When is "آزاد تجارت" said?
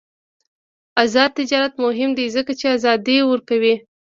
1.03-1.73